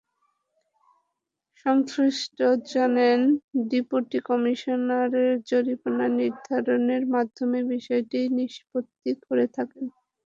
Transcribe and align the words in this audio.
সংশ্লিষ্ট 1.65 2.37
জোনের 2.69 3.19
deputy 3.69 4.19
commissioner 4.27 5.11
জরিমানা 5.49 6.07
নির্ধারণের 6.19 7.03
মাধ্যমে 7.13 7.59
বিষয়টির 7.71 8.27
নিষ্পত্তি 8.37 9.11
করে 9.25 9.45
থাকেন। 9.55 9.85